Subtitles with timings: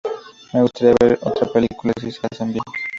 [0.51, 2.63] Me gustaría ver otra película si se hace bien.